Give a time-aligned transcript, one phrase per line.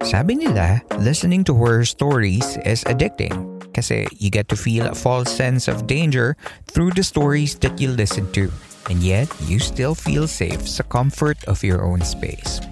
[0.00, 5.28] Sabi nila, listening to horror stories is addicting kasi you get to feel a false
[5.28, 6.40] sense of danger
[6.72, 8.48] through the stories that you listen to.
[8.88, 12.64] And yet, you still feel safe sa comfort of your own space.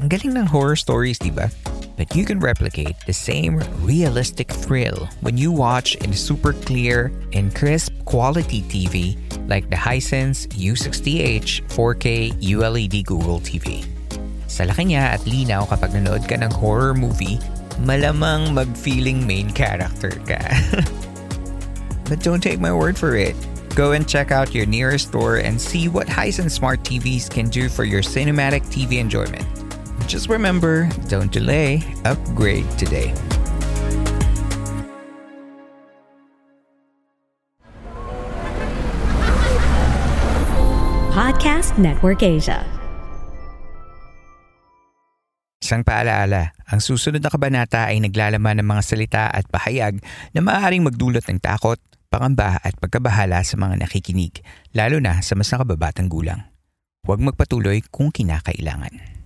[0.00, 1.52] Ang galing ng horror stories, di ba?
[2.00, 7.52] But you can replicate the same realistic thrill when you watch in super clear and
[7.52, 9.20] crisp quality TV
[9.52, 13.84] like the Hisense U60H 4K ULED Google TV.
[14.50, 17.38] Sa laki niya at linaw kapag nanood ka ng horror movie,
[17.86, 20.42] malamang mag-feeling main character ka.
[22.10, 23.38] But don't take my word for it.
[23.78, 27.70] Go and check out your nearest store and see what Hisense Smart TVs can do
[27.70, 29.46] for your cinematic TV enjoyment.
[30.10, 33.14] Just remember, don't delay, upgrade today.
[41.14, 42.79] Podcast Network Asia.
[45.60, 50.00] Isang paalaala, ang susunod na kabanata ay naglalaman ng mga salita at pahayag
[50.32, 51.76] na maaaring magdulot ng takot,
[52.08, 54.40] pangamba at pagkabahala sa mga nakikinig,
[54.72, 56.48] lalo na sa mas nakababatang gulang.
[57.04, 59.20] Huwag magpatuloy kung kinakailangan.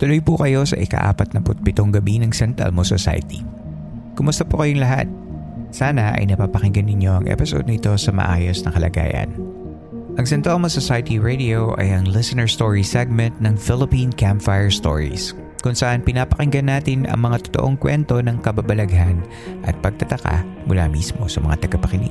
[0.00, 3.44] Tuloy po kayo sa ika-apat na putpitong gabi ng San Telmo Society.
[4.16, 5.04] Kumusta po kayong lahat?
[5.76, 9.59] Sana ay napapakinggan ninyo ang episode nito sa maayos na kalagayan.
[10.18, 15.78] Ang San Telmo Society Radio ay ang listener story segment ng Philippine Campfire Stories kung
[15.78, 19.22] saan pinapakinggan natin ang mga totoong kwento ng kababalaghan
[19.62, 22.10] at pagtataka mula mismo sa mga tagapakinig.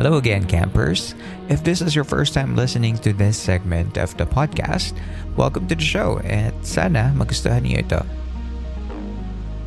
[0.00, 1.12] Hello again, campers.
[1.52, 4.96] If this is your first time listening to this segment of the podcast,
[5.36, 8.00] welcome to the show at sana magustuhan niyo ito.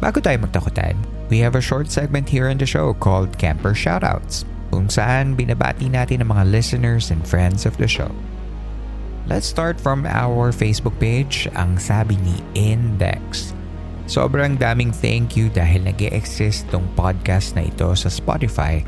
[0.01, 0.97] Bago tayo magtakutan,
[1.29, 5.87] we have a short segment here in the show called Camper Shoutouts kung saan binabati
[5.87, 8.11] natin ang mga listeners and friends of the show.
[9.31, 13.55] Let's start from our Facebook page, ang sabi ni Index.
[14.11, 18.83] Sobrang daming thank you dahil nag exist tong podcast na ito sa Spotify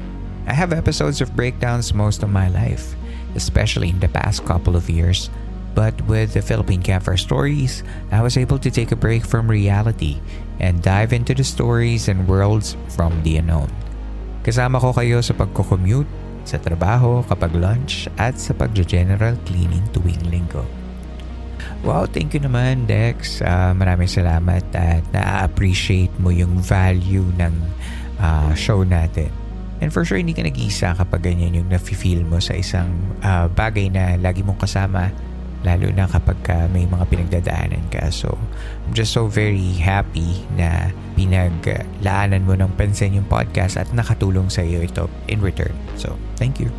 [0.47, 2.95] I have episodes of breakdowns most of my life,
[3.35, 5.29] especially in the past couple of years.
[5.75, 7.83] But with the Philippine Campfire Stories,
[8.15, 10.23] I was able to take a break from reality
[10.63, 13.67] and dive into the stories and worlds from the unknown.
[14.47, 16.07] Kasama ko kayo sa pagko-commute,
[16.47, 20.63] sa trabaho, kapag lunch, at sa pagja-general cleaning tuwing linggo.
[21.83, 23.43] Wow, thank you naman Dex.
[23.43, 27.51] Uh, maraming salamat at na-appreciate mo yung value ng
[28.23, 29.27] uh, show natin.
[29.83, 32.87] And for sure, hindi ka nag-iisa kapag ganyan yung nafe-feel mo sa isang
[33.27, 35.11] uh, bagay na lagi mong kasama
[35.65, 38.07] lalo na kapag uh, may mga pinagdadaanan ka.
[38.13, 38.39] So,
[38.87, 44.63] I'm just so very happy na pinaglaanan mo ng pansin yung podcast at nakatulong sa
[44.63, 45.75] iyo ito in return.
[45.99, 46.71] So, thank you.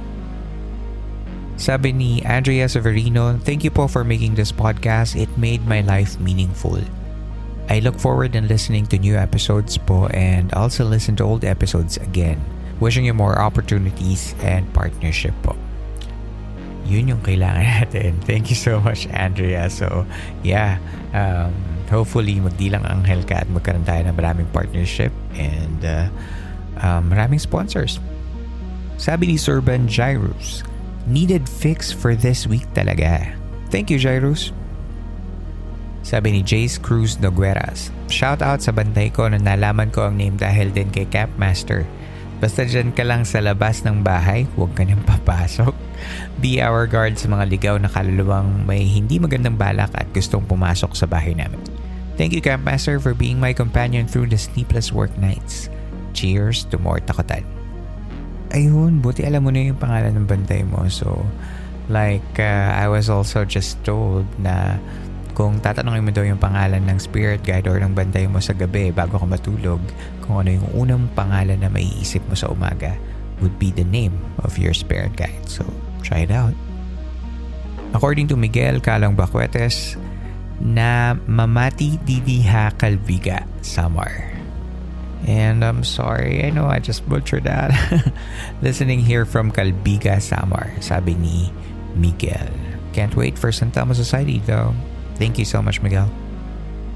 [1.61, 5.21] Sabi ni Andrea Severino, Thank you po for making this podcast.
[5.21, 6.81] It made my life meaningful.
[7.69, 12.01] I look forward in listening to new episodes po and also listen to old episodes
[12.01, 12.41] again.
[12.81, 15.53] Wishing you more opportunities and partnership po.
[16.89, 18.17] Yun yung kailangan natin.
[18.25, 19.69] Thank you so much, Andrea.
[19.69, 20.09] So,
[20.41, 20.81] yeah.
[21.13, 26.09] Um, hopefully, magdilang anghel ka at magkaroon tayo ng maraming partnership and uh,
[26.85, 27.99] um, maraming sponsors.
[28.99, 30.67] Sabi ni Surban Jairus,
[31.09, 33.33] needed fix for this week talaga.
[33.73, 34.51] Thank you, Jairus.
[36.03, 40.41] Sabi ni Jace Cruz Nogueras, shout out sa bantay ko na nalaman ko ang name
[40.41, 41.85] dahil din kay Campmaster.
[42.39, 45.75] Basta dyan ka lang sa labas ng bahay, huwag ka nang papasok.
[46.39, 50.95] Be our guard sa mga ligaw na kaluluwang may hindi magandang balak at gustong pumasok
[50.95, 51.59] sa bahay namin.
[52.19, 55.71] Thank you, Campmaster, for being my companion through the sleepless work nights.
[56.19, 57.47] Cheers to more takotan.
[58.51, 60.91] Ayun, buti alam mo na yung pangalan ng bantay mo.
[60.91, 61.23] So,
[61.87, 64.83] like, uh, I was also just told na
[65.39, 68.91] kung tatanungin mo daw yung pangalan ng spirit guide or ng bantay mo sa gabi
[68.91, 69.79] bago ka matulog,
[70.27, 72.99] kung ano yung unang pangalan na maiisip mo sa umaga
[73.39, 75.47] would be the name of your spirit guide.
[75.47, 75.63] So,
[76.03, 76.59] try it out.
[77.95, 79.95] According to Miguel Calong Bacuetes,
[80.61, 84.39] na mamati didiha kalbiga samar.
[85.27, 87.75] And I'm sorry, I know I just butchered that.
[88.63, 91.51] Listening here from Calbiga, Samar, sabi ni
[91.99, 92.49] Miguel.
[92.95, 94.73] Can't wait for San Telmo Society though.
[95.19, 96.07] Thank you so much, Miguel.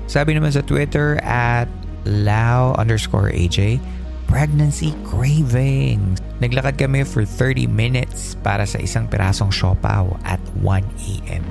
[0.06, 1.66] Sabi naman sa Twitter at
[2.06, 3.82] Lao underscore AJ,
[4.30, 6.22] pregnancy cravings.
[6.38, 11.44] Naglakad kami for 30 minutes para sa isang pirasong siopaw at 1 a.m.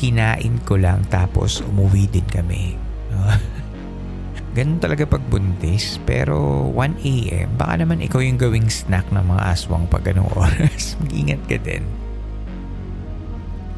[0.00, 2.80] Kinain ko lang tapos umuwi din kami.
[4.56, 6.00] Ganun talaga pag buntis.
[6.08, 10.96] Pero 1 a.m., baka naman ikaw yung gawing snack ng mga aswang pag ganong oras.
[11.04, 11.84] Mag-ingat ka din.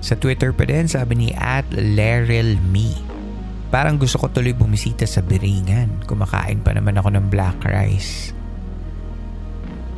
[0.02, 2.90] Sa Twitter pa din, sabi ni at Leril Me.
[3.70, 6.04] Parang gusto ko tuloy bumisita sa Biringan.
[6.04, 8.34] Kumakain pa naman ako ng black rice.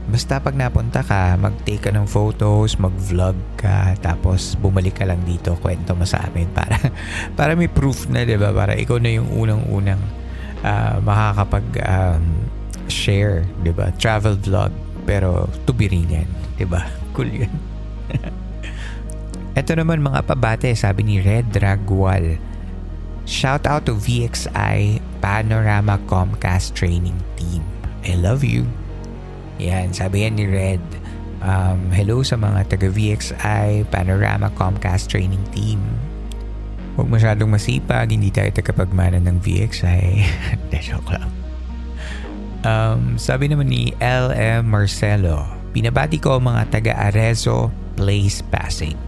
[0.04, 5.56] Basta pag napunta ka, mag-take ka ng photos, mag-vlog ka, tapos bumalik ka lang dito,
[5.56, 6.76] kwento mo sa amin para,
[7.38, 8.52] para may proof na, di ba?
[8.52, 10.02] Para ikaw na yung unang-unang
[10.64, 12.24] uh, makakapag um,
[12.88, 13.92] share, 'di ba?
[14.00, 14.72] Travel vlog
[15.04, 16.26] pero tubiringan,
[16.56, 16.84] 'di ba?
[17.14, 17.54] Cool 'yun.
[19.60, 22.42] Ito naman mga pabate, sabi ni Red Dragwal.
[23.22, 27.62] Shout out to VXI Panorama Comcast Training Team.
[28.02, 28.66] I love you.
[29.64, 30.84] Yan, sabi yan ni Red.
[31.40, 35.80] Um, hello sa mga taga VXI Panorama Comcast Training Team.
[37.00, 40.04] Huwag masyadong masipag, hindi tayo tagapagmana ng VXI.
[40.84, 41.32] Joke lang.
[42.64, 49.00] Um, sabi naman ni LM Marcelo, pinabati ko ang mga taga Arezzo Place Pasig.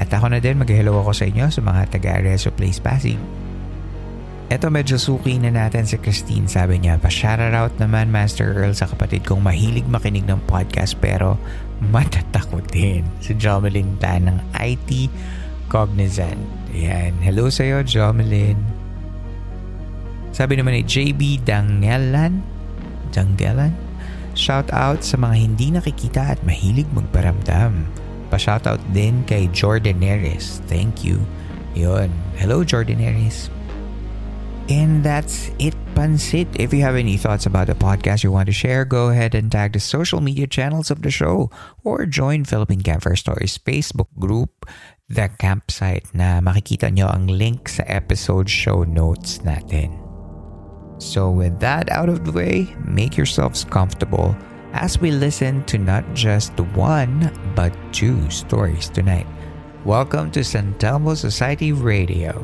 [0.00, 3.20] At ako na din, mag-hello ako sa inyo sa mga taga Arezzo Place Pasig.
[4.50, 6.50] Eto medyo suki na natin si Christine.
[6.50, 11.38] Sabi niya, pa-shoutout naman Master Earl sa kapatid kong mahilig makinig ng podcast pero
[11.94, 13.06] matatakot din.
[13.22, 15.06] Si Jomelyn Tan ng IT
[15.70, 16.42] Cognizant.
[16.74, 17.14] Ayan.
[17.22, 18.58] Hello sa'yo, Jomelyn.
[20.34, 22.42] Sabi naman ni JB Dangelan.
[23.14, 23.70] Dangelan?
[24.34, 27.86] Shout out sa mga hindi nakikita at mahilig magparamdam.
[28.34, 30.58] Pa-shout out din kay Jordaneris.
[30.66, 31.22] Thank you.
[31.78, 32.10] Yon.
[32.34, 33.46] Hello, Jordaneris.
[34.70, 36.46] And that's it, Pansit.
[36.54, 39.50] If you have any thoughts about the podcast you want to share, go ahead and
[39.50, 41.50] tag the social media channels of the show
[41.82, 44.70] or join Philippine Campfire Stories Facebook group
[45.10, 49.90] the campsite na makikita nyo ang link sa episode show notes natin.
[51.02, 54.38] So with that out of the way, make yourselves comfortable
[54.70, 59.26] as we listen to not just one but two stories tonight.
[59.82, 62.38] Welcome to San Telmo Society Radio.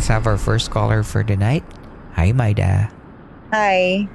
[0.00, 1.60] Let's have our first caller for the night.
[2.16, 2.88] Hi, Maida.
[3.52, 4.08] Hi.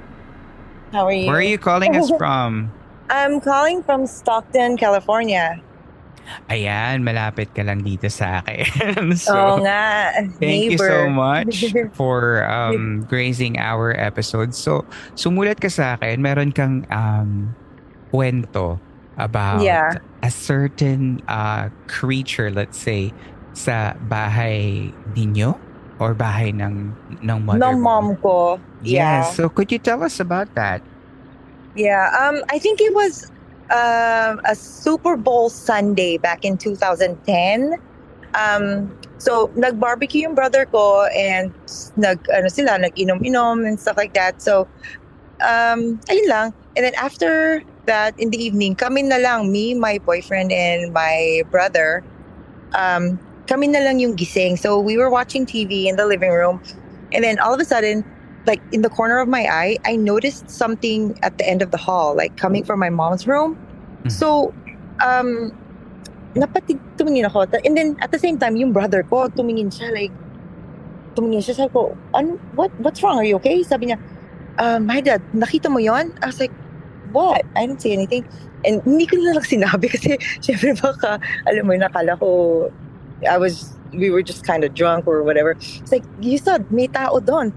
[0.90, 1.30] How are you?
[1.30, 2.74] Where are you calling us from?
[3.06, 5.62] I'm calling from Stockton, California.
[6.50, 8.66] Ayan, malapit ka lang dito sa akin.
[9.14, 10.10] so, Oo nga.
[10.42, 14.58] Thank you so much for um, grazing our episode.
[14.58, 14.82] So,
[15.14, 17.54] sumulat ka sa akin, meron kang um,
[18.10, 18.82] kwento
[19.22, 20.02] about yeah.
[20.26, 23.14] a certain uh, creature, let's say,
[23.54, 25.65] sa bahay ninyo?
[25.98, 26.92] Or bahay ng
[27.24, 28.60] ng mother ng mom ko.
[28.84, 29.24] Yeah.
[29.24, 29.36] Yes.
[29.36, 30.84] So could you tell us about that?
[31.74, 32.12] Yeah.
[32.12, 33.30] Um I think it was
[33.70, 37.16] uh, a Super Bowl Sunday back in 2010.
[38.36, 41.52] Um so nag-barbecue yung brother ko and
[41.96, 44.40] nag ano sila nag-inom-inom and stuff like that.
[44.44, 44.68] So
[45.40, 46.48] um ayun lang.
[46.76, 51.40] And then after that in the evening, kami na lang me, my boyfriend and my
[51.48, 52.04] brother
[52.76, 54.58] um kami na lang yung gising.
[54.58, 56.60] So we were watching TV in the living room.
[57.12, 58.04] And then all of a sudden,
[58.46, 61.78] like in the corner of my eye, I noticed something at the end of the
[61.78, 63.54] hall, like coming from my mom's room.
[63.54, 64.10] Mm-hmm.
[64.10, 64.54] So,
[65.02, 65.54] um,
[66.34, 67.46] napatig tumingin ako.
[67.64, 70.12] And then at the same time, yung brother ko, tumingin siya like,
[71.14, 71.54] tumingin siya.
[71.54, 73.18] Sabi ko, ano, what, what's wrong?
[73.18, 73.62] Are you okay?
[73.62, 73.98] Sabi niya,
[74.58, 76.12] uh, my dad, nakita mo yon?
[76.22, 76.52] I was like,
[77.12, 77.42] what?
[77.54, 78.26] I didn't say anything.
[78.64, 82.28] And hindi ko na lang sinabi kasi syempre baka, alam mo, nakala ko
[83.24, 85.52] I was we were just kind of drunk or whatever.
[85.52, 87.52] It's like you saw may tao doon.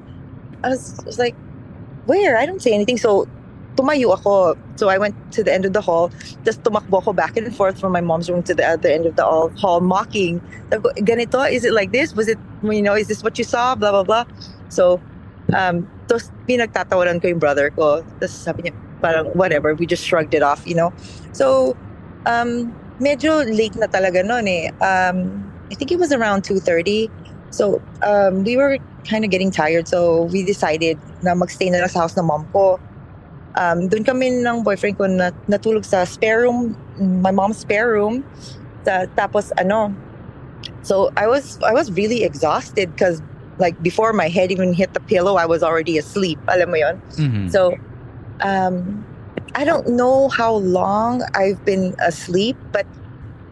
[0.64, 1.36] I was, I was like,
[2.06, 2.38] where?
[2.38, 2.98] I don't say anything.
[2.98, 3.28] So
[3.76, 4.58] tumayo ako.
[4.76, 6.12] So I went to the end of the hall.
[6.44, 9.16] Just tumakbo ako back and forth from my mom's room to the other end of
[9.16, 10.42] the hall, mocking.
[10.70, 12.16] Ganito, is it like this?
[12.16, 13.76] Was it, you know, is this what you saw?
[13.76, 14.26] Blah, blah, blah.
[14.70, 15.02] So,
[15.56, 18.04] um, tapos pinagtatawanan ko yung brother ko.
[18.20, 20.92] Tapos sabi niya, parang whatever, we just shrugged it off, you know?
[21.32, 21.76] So,
[22.26, 24.72] um, medyo late na talaga noon eh.
[24.84, 27.10] Um, I think it was around 2.30.
[27.52, 29.88] So, um, we were kind of getting tired.
[29.88, 32.80] So, we decided na magstay na lang sa house ng mom ko.
[33.58, 38.24] Um, doon kami ng boyfriend ko na, natulog sa spare room, my mom's spare room.
[38.86, 39.94] Sa, tapos, ano,
[40.82, 43.22] so I was, I was really exhausted because
[43.60, 46.40] like before my head even hit the pillow, I was already asleep.
[46.48, 46.96] Alam mo yon?
[47.20, 47.52] Mhm.
[47.52, 47.76] So,
[48.42, 49.06] um,
[49.56, 52.86] I don't know how long I've been asleep, but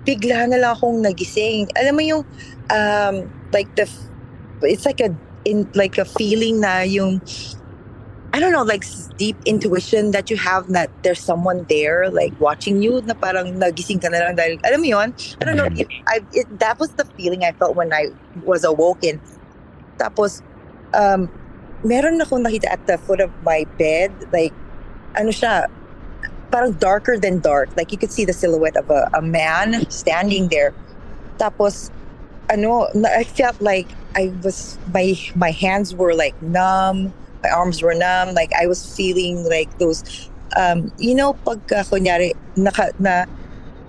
[0.08, 1.68] bigla na lang akong nagising.
[1.76, 2.24] Alam mo yung,
[2.72, 3.84] um, like the,
[4.64, 5.12] it's like a,
[5.44, 7.20] in, like a feeling na yung,
[8.32, 8.86] I don't know, like
[9.18, 14.00] deep intuition that you have that there's someone there, like watching you, na parang nagising
[14.00, 15.10] ka na lang dahil, alam mo yun?
[15.42, 18.08] I don't know, it, I, it, that was the feeling I felt when I
[18.46, 19.20] was awoken.
[19.98, 20.44] Tapos,
[20.94, 21.32] um,
[21.84, 24.54] meron akong nakita at the foot of my bed, like,
[25.16, 25.66] ano siya,
[26.52, 27.70] parang darker than dark.
[27.76, 30.74] Like, you could see the silhouette of a, a man standing there.
[31.40, 31.92] Tapos,
[32.50, 37.14] ano, I felt like I was, my, my hands were like numb,
[37.44, 40.04] my arms were numb, like I was feeling like those,
[40.56, 43.26] um, you know, pag uh, kunyari, naka, na,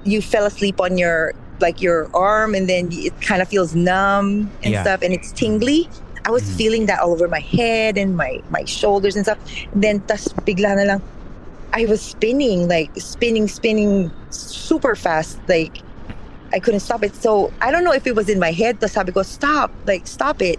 [0.05, 4.53] you fell asleep on your, like your arm and then it kind of feels numb
[4.63, 4.83] and Yeah.
[4.83, 5.89] stuff and it's tingly.
[6.27, 6.57] I was Mhm.
[6.57, 9.39] feeling that all over my head and my, my shoulders and stuff.
[9.73, 11.03] And then, tas bigla na lang,
[11.73, 15.39] I was spinning, like spinning, spinning super fast.
[15.49, 15.83] Like
[16.53, 17.15] I couldn't stop it.
[17.15, 18.81] So I don't know if it was in my head.
[18.81, 20.59] The sabi ko, stop, like stop it.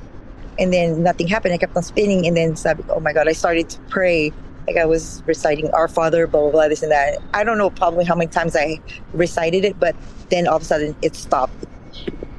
[0.60, 1.54] And then nothing happened.
[1.54, 2.28] I kept on spinning.
[2.28, 4.32] And then sabi oh my God, I started to pray.
[4.68, 7.18] Like I was reciting Our Father, blah, blah, blah, this and that.
[7.34, 8.80] I don't know probably how many times I
[9.14, 9.96] recited it, but
[10.30, 11.66] then all of a sudden it stopped.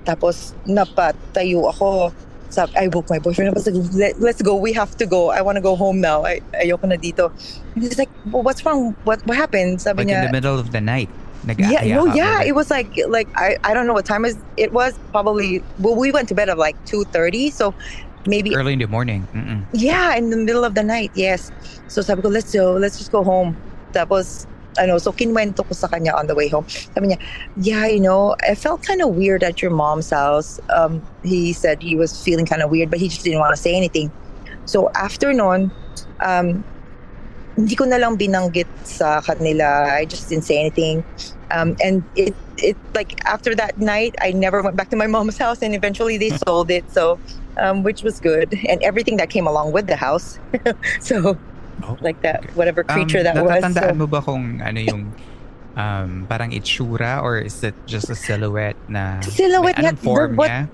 [0.05, 2.15] Tapos napatayo ako.
[2.50, 3.57] Sabi, I woke my boyfriend up.
[3.57, 4.54] I was like, Let, let's go.
[4.57, 5.30] We have to go.
[5.30, 6.25] I want to go home now.
[6.26, 7.30] I, ayoko na dito.
[7.75, 8.95] And he's like, well, what's wrong?
[9.04, 9.80] What what happened?
[9.80, 11.09] Sabi Like niya, in the middle of the night.
[11.57, 12.42] yeah, no, yeah.
[12.42, 14.99] It was like like I, I don't know what time is it was.
[15.11, 17.73] Probably well, we went to bed at like two thirty, so
[18.26, 19.25] maybe Early in the morning.
[19.33, 19.64] Mm-mm.
[19.73, 21.11] yeah, in the middle of the night.
[21.14, 21.49] Yes.
[21.88, 23.57] So sabi ko, let's go, let's just go home.
[23.95, 24.45] Tapos
[24.80, 26.64] ano, so kinwento ko sa kanya on the way home.
[26.66, 27.18] Sabi niya,
[27.60, 30.58] yeah, you know, I felt kind of weird at your mom's house.
[30.72, 33.60] Um, he said he was feeling kind of weird, but he just didn't want to
[33.60, 34.10] say anything.
[34.64, 35.70] So after noon,
[36.25, 36.64] um,
[37.56, 39.92] hindi ko na lang binanggit sa kanila.
[39.92, 41.04] I just didn't say anything.
[41.50, 45.37] Um, and it, it like after that night, I never went back to my mom's
[45.37, 46.88] house, and eventually they sold it.
[46.90, 47.18] So,
[47.58, 50.38] um, which was good, and everything that came along with the house.
[51.00, 51.37] so,
[51.84, 52.52] Oh, like that, okay.
[52.54, 53.62] whatever creature um, that was.
[53.62, 55.12] natatandaan So, mo ba kung ano yung
[55.76, 60.50] um, parang itsura or is it just a silhouette na Silhouette may anong form what-
[60.50, 60.68] niya?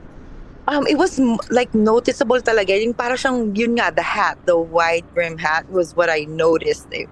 [0.68, 1.18] um, it was
[1.50, 2.74] like noticeable talaga.
[2.74, 6.86] Yung para siyang yun nga, the hat, the wide brim hat was what I noticed.
[6.90, 7.08] It,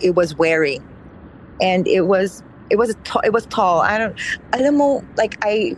[0.00, 0.82] it was wearing,
[1.60, 3.80] and it was it was ta- it was tall.
[3.80, 4.16] I don't.
[4.52, 5.76] Alam mo, like I,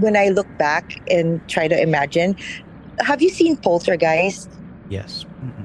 [0.00, 2.34] when I look back and try to imagine,
[3.00, 4.48] have you seen Poltergeist?
[4.88, 5.26] Yes.
[5.44, 5.59] Mm-mm.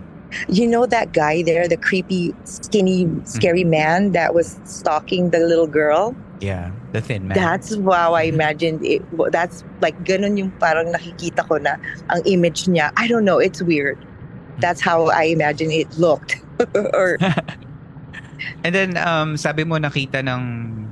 [0.48, 5.68] You know that guy there, the creepy, skinny, scary man that was stalking the little
[5.68, 6.16] girl.
[6.42, 7.36] Yeah, the thin man.
[7.38, 9.02] That's how I imagined it.
[9.32, 11.78] That's like ganun yung parang nakikita ko na
[12.10, 12.92] ang image niya.
[12.98, 13.40] I don't know.
[13.40, 13.98] It's weird.
[14.60, 16.40] That's how I imagine it looked.
[16.76, 17.18] or
[18.64, 20.42] And then um sabi mo nakita ng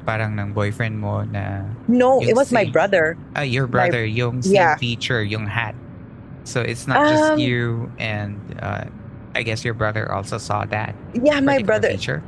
[0.03, 2.71] parang ng boyfriend mo na no, it was my same.
[2.71, 3.17] brother.
[3.35, 4.75] ah, your brother yung same yeah.
[4.75, 5.75] feature, yung hat.
[6.43, 8.85] So it's not just Um, you and uh,
[9.35, 10.95] I guess your brother also saw that.
[11.13, 11.89] Yeah, my brother.
[11.89, 12.23] feature.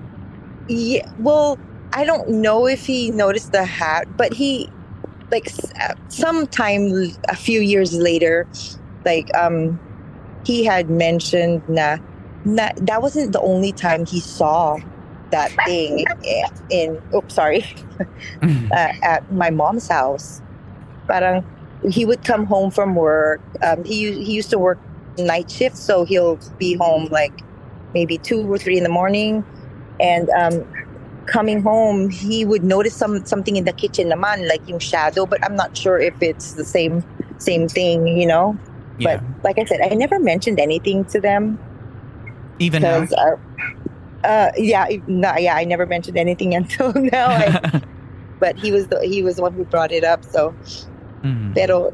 [0.68, 1.60] Yeah, well,
[1.94, 4.70] I don't know if he noticed the hat, but he,
[5.32, 5.48] like,
[5.82, 6.92] uh, sometime
[7.30, 8.48] a few years later,
[9.06, 9.80] like, um,
[10.46, 11.98] he had mentioned na,
[12.46, 14.78] na that wasn't the only time he saw
[15.32, 16.06] that thing
[16.70, 17.02] in.
[17.14, 17.66] Oops, sorry,
[18.42, 20.42] uh, at my mom's house.
[21.08, 21.44] Parang
[21.90, 23.42] he would come home from work.
[23.62, 24.80] Um, he he used to work
[25.18, 27.34] night shift, so he'll be home like
[27.94, 29.44] maybe two or three in the morning,
[30.00, 30.66] and um,
[31.28, 35.26] coming home, he would notice some something in the kitchen, naman like yung shadow.
[35.26, 37.04] But I'm not sure if it's the same
[37.38, 38.58] same thing, you know.
[38.98, 39.18] yeah.
[39.18, 41.60] But like I said, I never mentioned anything to them
[42.60, 43.04] Even now.
[43.04, 43.36] Uh,
[44.24, 47.28] uh, yeah, no, yeah, I never mentioned anything until now.
[47.30, 47.60] I,
[48.40, 50.24] but he was the he was the one who brought it up.
[50.26, 50.56] So,
[51.24, 51.54] Mhm.
[51.56, 51.90] pero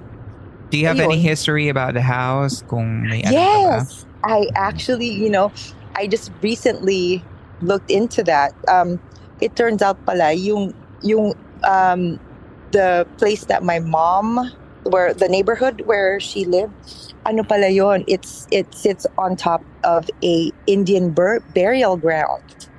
[0.71, 2.63] Do you have any history about the house?
[2.63, 3.83] Kung may ano ka ba?
[3.83, 5.51] Yes, I actually, you know,
[5.99, 7.19] I just recently
[7.59, 8.55] looked into that.
[8.71, 8.99] Um,
[9.43, 10.73] it turns out pala yung
[11.03, 11.35] yung
[11.67, 12.19] um,
[12.71, 14.39] the place that my mom,
[14.87, 16.71] where the neighborhood where she lived,
[17.27, 18.07] ano pala yon?
[18.07, 22.71] It's it sits on top of a Indian bur- burial ground,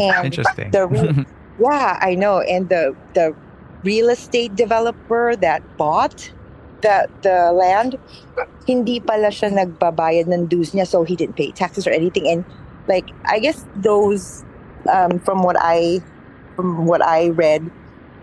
[0.00, 0.72] and Interesting.
[0.72, 1.26] the re-
[1.60, 2.40] Yeah, I know.
[2.40, 3.36] And the the
[3.84, 6.32] real estate developer that bought
[6.84, 7.96] the the land,
[8.68, 12.28] hindi pala siya nagbabayad ng dues niya, so he didn't pay taxes or anything.
[12.28, 12.44] And
[12.86, 14.44] like I guess those,
[14.84, 16.04] um, from what I
[16.54, 17.72] from what I read,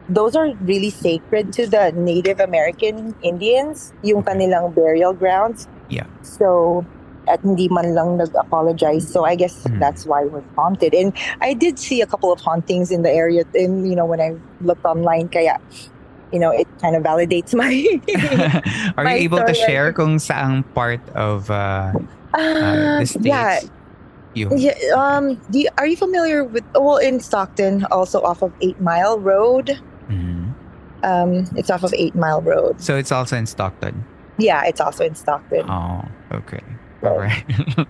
[0.07, 5.67] those are really sacred to the Native American Indians, yung kanilang burial grounds.
[5.89, 6.07] Yeah.
[6.21, 6.85] So
[7.29, 9.05] at hindi man lang nag-apologize.
[9.05, 9.77] So I guess Mhm.
[9.77, 10.97] that's why it was haunted.
[10.97, 14.19] And I did see a couple of hauntings in the area and you know when
[14.19, 15.61] I looked online kaya
[16.31, 17.71] you know it kind of validates my
[18.97, 21.91] Are My you able to share kung saang part of uh,
[22.33, 23.59] uh, Uh, the states yeah,
[24.33, 24.75] you yeah.
[24.95, 26.63] Um, you, are you familiar with?
[26.75, 29.75] Well, in Stockton, also off of Eight Mile Road.
[30.07, 30.55] Mhm.
[31.03, 32.79] Um, it's off of Eight Mile Road.
[32.79, 34.05] So it's also in Stockton.
[34.37, 35.67] Yeah, it's also in Stockton.
[35.67, 36.63] Oh, okay.
[37.03, 37.43] Alright.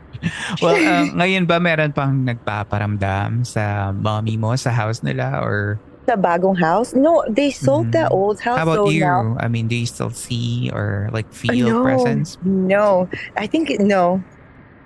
[0.63, 5.77] well, um, ngayon ba meron pang nagpaparamdam sa mommy mo sa house nila or
[6.07, 6.93] The bagong house?
[6.93, 8.11] No, they sold the Mhm.
[8.11, 8.57] old house.
[8.57, 9.01] how about so you?
[9.05, 12.37] Now, I mean, do you still see or like feel no, presence?
[12.41, 14.23] No, I think no.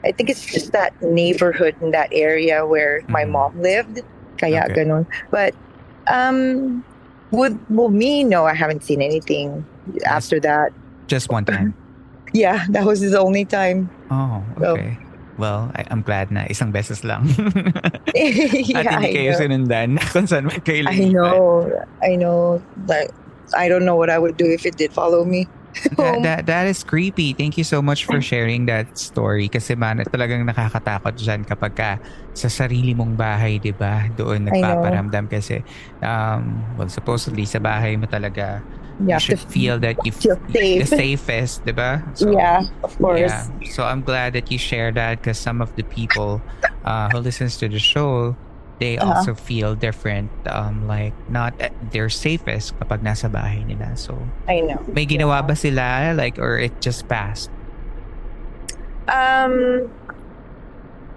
[0.03, 3.31] I think it's just that neighborhood in that area where my Mhm.
[3.31, 4.01] mom lived.
[4.37, 4.83] Kaya Okay.
[4.83, 5.07] ganun.
[5.31, 5.55] But
[6.11, 6.83] um,
[7.31, 9.65] with well, me, no, I haven't seen anything
[10.05, 10.71] after that.
[11.07, 11.73] Just one time.
[12.35, 13.89] Yeah, that was his only time.
[14.11, 14.99] Oh, So- okay.
[15.35, 17.27] Well, I, I'm glad na isang beses lang.
[18.15, 19.39] yeah, At hindi I kayo know.
[19.39, 21.67] sinundan kung saan man kayo I know.
[21.99, 22.63] I know.
[22.87, 23.11] Like,
[23.55, 25.47] I don't know what I would do if it did follow me.
[25.99, 27.35] That, that, that is creepy.
[27.35, 29.51] Thank you so much for sharing that story.
[29.51, 31.91] Kasi man, talagang nakakatakot dyan kapag ka
[32.31, 34.07] sa sarili mong bahay, di ba?
[34.07, 35.67] Doon nagpaparamdam kasi,
[35.99, 38.63] um, well, supposedly sa bahay mo talaga,
[38.99, 40.79] You you should feel that you feel safe.
[40.79, 41.99] the safest, di ba?
[42.15, 43.19] So, yeah, of course.
[43.27, 43.43] Yeah.
[43.75, 46.39] So I'm glad that you share that because some of the people
[46.87, 48.37] uh, who listens to the show,
[48.79, 49.11] they Uh-huh.
[49.19, 50.31] also feel different.
[50.47, 53.99] Um, like not at their safest kapag nasa bahay nila.
[53.99, 54.15] So
[54.47, 54.79] I know.
[54.87, 57.51] may ginawa ba sila like or it just passed?
[59.11, 59.91] Um,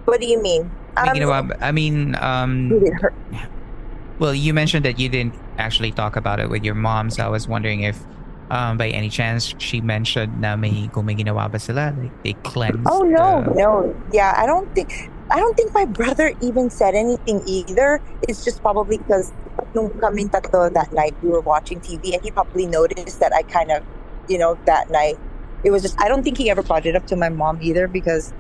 [0.05, 0.67] what do you mean?
[0.99, 3.15] May Um, ginawa ba- I mean, um, did it hurt?
[4.19, 7.11] well, you mentioned that you didn't actually talk about it with your mom.
[7.11, 8.07] So I was wondering if,
[8.51, 12.35] um, by any chance, she mentioned na may kung may ginawa ba sila like they
[12.45, 12.89] cleansed.
[12.91, 13.95] Oh no, the- no.
[14.13, 14.89] Yeah, I don't think
[15.31, 18.01] I don't think my brother even said anything either.
[18.23, 19.35] It's just probably because
[19.75, 23.43] nung kami tatlo that night we were watching TV and he probably noticed that I
[23.43, 23.85] kind of,
[24.29, 25.21] you know, that night
[25.65, 27.89] it was just I don't think he ever brought it up to my mom either
[27.89, 28.33] because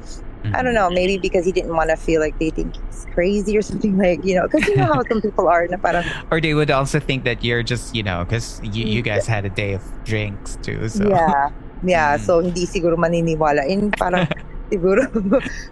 [0.55, 3.57] I don't know, maybe because he didn't want to feel like they think he's crazy
[3.57, 6.55] or something like, you know, because you know how some people are parang Or they
[6.55, 9.75] would also think that you're just, you know, because you, you guys had a day
[9.75, 10.89] of drinks too.
[10.89, 11.49] So Yeah.
[11.83, 12.17] Yeah.
[12.19, 12.21] Mm.
[12.21, 13.63] So hindi siguro maniniwala.
[13.69, 14.27] In parang
[14.73, 15.07] siguro.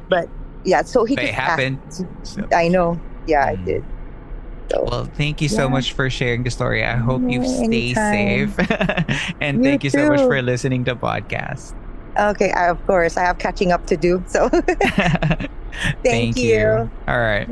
[0.09, 0.29] but
[0.65, 1.79] yeah, so he But it just happened.
[2.23, 3.01] So- I know.
[3.27, 3.65] Yeah, I Mm.
[3.65, 3.83] did.
[4.71, 6.83] So Well, thank you so much for sharing the story.
[6.83, 8.55] I hope you Yeah, stay safe.
[9.41, 11.75] and You thank you so much for listening to podcast.
[12.19, 14.23] Okay, I, of course I have catching up to do.
[14.27, 14.49] So
[16.05, 16.91] thank, you.
[17.09, 17.49] All right.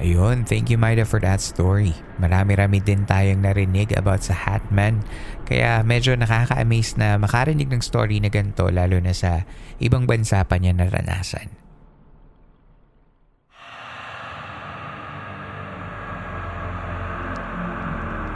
[0.00, 1.92] Ayun, thank you Maida for that story.
[2.16, 5.04] Marami-rami din tayong narinig about sa Hatman.
[5.44, 9.44] Kaya medyo nakaka-amaze na makarinig ng story na ganito lalo na sa
[9.76, 11.52] ibang bansa pa niya naranasan.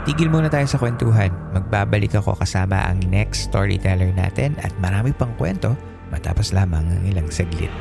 [0.05, 1.33] Tigil muna tayo sa kwentuhan.
[1.49, 5.73] Magbabalik ako kasama ang next storyteller natin at marami pang kwento
[6.13, 7.73] matapos lamang ang ilang saglit.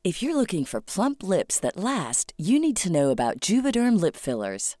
[0.00, 4.16] If you're looking for plump lips that last, you need to know about Juvederm lip
[4.16, 4.80] fillers.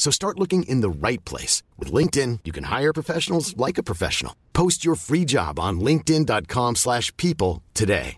[0.00, 1.60] So start looking in the right place.
[1.76, 4.32] With LinkedIn, you can hire professionals like a professional.
[4.56, 8.16] Post your free job on linkedin.com slash people today.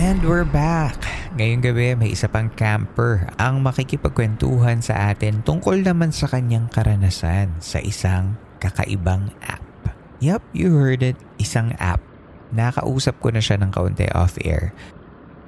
[0.00, 1.04] And we're back.
[1.36, 7.60] Ngayong gabi may isa pang camper ang makikipagkwentuhan sa atin tungkol naman sa kanyang karanasan
[7.60, 9.60] sa isang kakaibang app.
[10.16, 11.20] Yup, you heard it.
[11.36, 12.00] Isang app.
[12.52, 14.72] Nakausap ko na siya ng kaunti off-air.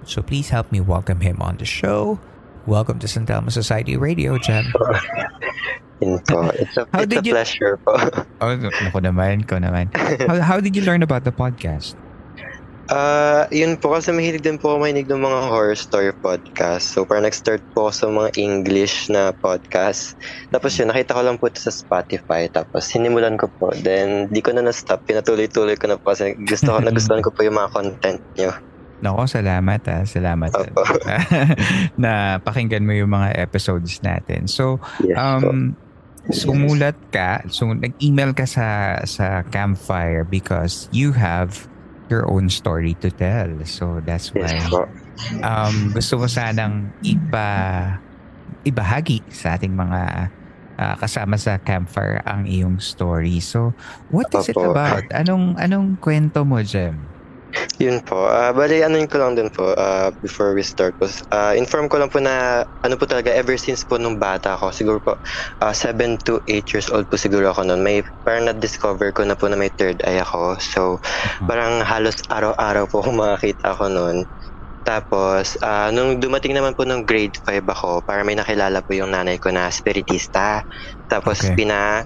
[0.05, 2.21] So please help me welcome him on the show.
[2.69, 4.69] Welcome to San Telmo Society Radio, Jem.
[6.01, 6.49] Yun po.
[6.57, 7.97] It's a, How it's did a you- pleasure po.
[8.41, 9.93] Oh, ako naman, ko naman.
[10.29, 11.97] How, how did you learn about the podcast?
[12.91, 16.91] Ah, yun po kasi mahilig din po ako mahinig ng mga horror story podcast.
[16.91, 20.19] So parang nag-start po ako sa mga English na podcast.
[20.51, 22.51] Tapos yun, nakita ko lang po ito sa Spotify.
[22.51, 23.71] Tapos sinimulan ko po.
[23.71, 25.07] Then di ko na na-stop.
[25.07, 28.51] Pinatuloy-tuloy ko na po kasi gusto ko, nagustuhan ko po yung mga content nyo.
[29.07, 30.03] Nako, salamat ah.
[30.03, 30.51] Salamat.
[30.51, 30.83] Opo.
[32.03, 34.51] na pakinggan mo yung mga episodes natin.
[34.51, 35.47] So, Yes po.
[35.47, 35.79] um,
[36.29, 41.70] sumulat ka, so nag-email ka sa sa Campfire because you have
[42.11, 43.49] your own story to tell.
[43.65, 44.59] So that's why
[45.41, 47.49] um, gusto mo sanang ipa
[48.67, 50.29] ibahagi sa ating mga
[50.77, 53.41] ah, kasama sa Campfire ang iyong story.
[53.41, 53.73] So,
[54.11, 55.07] what is it about?
[55.15, 56.99] Anong anong kwento mo, Jem?
[57.83, 58.31] Yun po.
[58.31, 61.11] Ah, bali, ano ko lang din po ah, before we start po.
[61.35, 64.71] ah, inform ko lang po na ano po talaga ever since po nung bata ako.
[64.71, 65.19] Siguro po
[65.59, 67.83] 7 to 8 years old po siguro ako noon.
[67.83, 70.61] May parang na-discover ko na po na may third eye ako.
[70.63, 70.81] So
[71.43, 74.19] parang halos araw-araw po kung makakita ako noon.
[74.81, 79.13] Tapos, ah, nung dumating naman po nung grade 5 ako, para may nakilala po yung
[79.13, 80.65] nanay ko na spiritista.
[81.05, 81.53] Tapos, Okay.
[81.55, 82.01] pina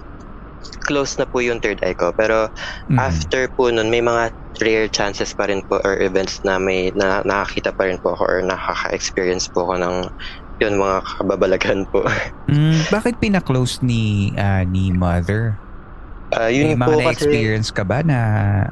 [0.85, 2.13] close na po yung third eye ko.
[2.13, 2.53] Pero,
[2.85, 3.01] Mm.
[3.01, 4.29] after po nun, may mga
[4.61, 8.23] rare chances pa rin po or events na may na, nakakita pa rin po ako
[8.23, 9.95] or nakaka-experience po ako ng
[10.63, 12.05] yun mga kababalagan po.
[12.45, 15.65] Mm, bakit pina-close ni ah, ni mother?
[16.31, 18.19] May yun mga po kasi na-experience ka ba na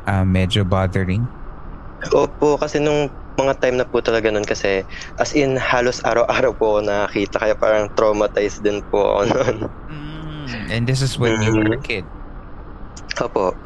[0.06, 1.26] ah, medyo bothering?
[2.14, 4.86] Opo, kasi nung mga time na po talaga nun kasi
[5.18, 9.58] as in halos araw-araw po ako nakakita kaya parang traumatized din po ako nun.
[10.54, 12.06] And this is when you were a kid.
[13.18, 13.58] Opo.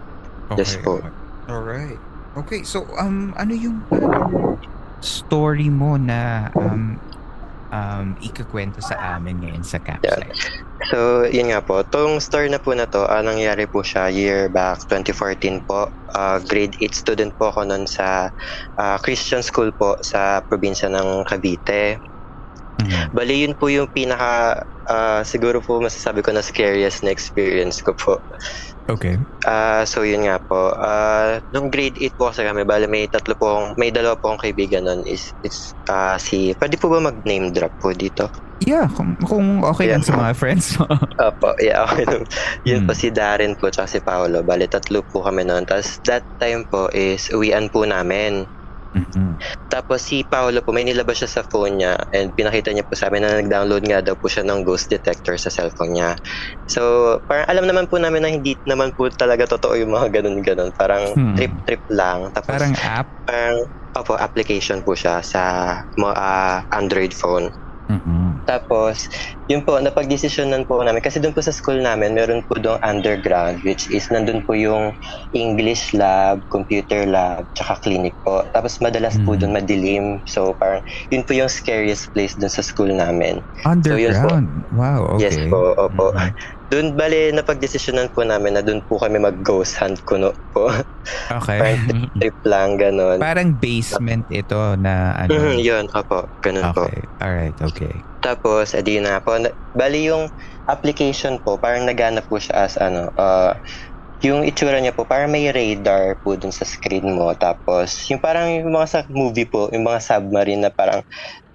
[0.56, 1.04] Yes po.
[1.48, 2.00] Alright.
[2.38, 3.84] Okay, so um ano yung
[5.04, 7.00] story mo na um
[7.74, 10.32] um ikakwento sa amin ngayon sa campsite?
[10.88, 11.84] So, yun nga po.
[11.84, 15.92] Tong story na po na to, ah, nangyari po siya year back 2014 po.
[16.16, 18.32] Ah, grade 8 student po ako nun sa
[18.80, 22.00] ah, Christian school po sa probinsya ng Cavite.
[22.78, 23.12] Mhm.
[23.12, 27.94] Bali, yun po yung pinaka, ah, siguro po masasabi ko na scariest na experience ko
[27.94, 28.22] po.
[28.88, 29.20] Okay.
[29.44, 30.72] Ah, so yun nga po.
[30.74, 34.32] Ah, nung grade 8 po kasi kami, bali may tatlo po akong, may dalawa po
[34.32, 38.32] akong kaibigan nun is, is ah, si, pwede po ba mag-name drop po dito?
[38.58, 40.90] Yeah, kung, kung okay lang sa mga friends mo.
[41.22, 42.26] Opo, yeah, okay lang.
[42.66, 42.88] Yun Hmm.
[42.90, 44.42] po si Darren po tsaka si Paolo.
[44.42, 45.62] Bali, tatlo po kami noon.
[45.70, 48.50] Tapos that time po is uwian po namin.
[48.96, 49.36] Mhm.
[49.68, 53.12] Tapos si Paolo po, may nilabas siya sa phone niya and pinakita niya po sa
[53.12, 56.12] amin na nag-download nga daw po siya ng ghost detector sa cellphone niya.
[56.72, 56.82] So,
[57.28, 60.72] parang alam naman po namin na hindi naman po talaga totoo yung mga ganun-ganun.
[60.80, 61.36] Parang Hmm.
[61.36, 62.32] trip-trip lang.
[62.32, 63.08] Tapos Parang app.
[63.28, 63.58] parang,
[63.92, 65.44] opo, application po siya sa
[66.16, 67.52] ah, Android phone.
[67.92, 68.44] Mhm.
[68.48, 69.08] Tapos,
[69.48, 71.00] yun po, napag-desisyonan po namin.
[71.00, 74.92] Kasi doon po sa school namin, meron po doon underground, which is nandun po yung
[75.32, 78.44] English lab, computer lab, tsaka clinic po.
[78.52, 79.40] Tapos madalas po Mm.
[79.40, 80.06] doon madilim.
[80.28, 83.40] So, parang, yun po yung scariest place doon sa school namin.
[83.64, 84.68] Underground.
[84.70, 85.32] wow, okay.
[85.32, 86.12] Yes po, opo.
[86.12, 86.32] Mhm.
[86.68, 90.68] Doon, bali, napag-desisyonan po namin na doon po kami mag-ghost hunt kuno po.
[91.32, 91.56] Okay.
[91.64, 93.24] Parang Trip lang, ganon.
[93.24, 95.32] Parang basement ito na ano.
[95.32, 96.84] Mhm, yun, opo, ganun po.
[96.84, 97.08] Okay.
[97.24, 98.04] Alright, okay.
[98.22, 99.38] Tapos, edi na po.
[99.74, 100.30] Bali yung
[100.68, 103.54] application po, parang nagana po siya as ano, uh,
[104.26, 107.34] yung itsura niya po, parang may radar po dun sa screen mo.
[107.38, 111.06] Tapos, yung parang yung mga sa movie po, yung mga submarine na parang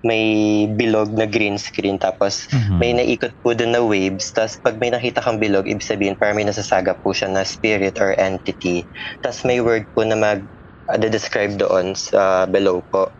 [0.03, 1.98] may bilog na green screen.
[1.98, 2.79] Tapos, Mhm.
[2.79, 4.31] may naikot po dun na waves.
[4.35, 7.98] Tapos, pag may nakita kang bilog, ibig sabihin, parang may nasasaga po siya na spirit
[8.03, 8.87] or entity.
[9.22, 10.46] Tapos, may word po na mag
[10.90, 13.14] uh, describe doon sa below po.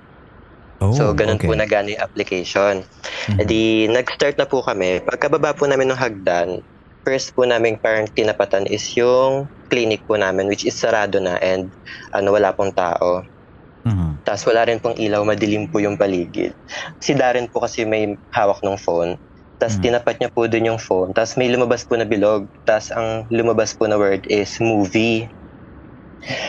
[0.83, 1.47] Oh, so, ganun okay.
[1.47, 2.83] po na gano'n yung application.
[3.31, 3.38] Mhm.
[3.38, 4.99] Edi, nag-start na po kami.
[5.07, 6.59] Pagkababa po namin ng hagdan,
[7.07, 11.71] first po namin parang tinapatan is yung clinic po namin which is sarado na and
[12.11, 13.23] ano wala pong tao.
[13.87, 14.23] Mhm.
[14.23, 16.55] Tapos wala rin pong ilaw, madilim po yung paligid.
[17.03, 19.18] Si Darren po kasi may hawak ng phone.
[19.59, 19.83] Tapos Mm.
[19.83, 21.11] tinapat niya po dun yung phone.
[21.14, 22.51] Tapos may lumabas po na bilog.
[22.66, 25.31] Tapos ang lumabas po na word is movie.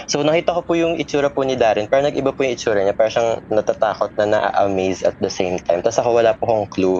[0.10, 1.90] So nakita ko po yung itsura po ni Darren.
[1.90, 2.94] Parang nag-iba po yung itsura niya.
[2.96, 5.82] Parang siyang natatakot na na-amaze at the same time.
[5.82, 7.00] Tapos ako wala po akong clue.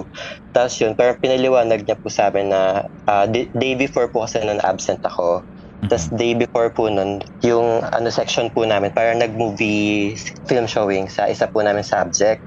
[0.50, 2.84] Tapos yun, parang pinaliwanag niya po sa amin na
[3.30, 5.46] di- day before po kasi nun absent ako.
[5.84, 10.16] Tapos day before po nun, yung ano section po namin, parang nag-movie
[10.48, 12.40] film showing sa isa po namin subject.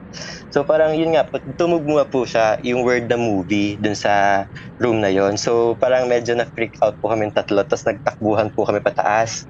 [0.50, 4.46] So parang yun nga, tumugma po siya yung word na movie dun sa
[4.82, 8.82] room na yon So parang medyo na-freak out po kami tatlo, tapos nagtakbuhan po kami
[8.82, 9.46] pataas.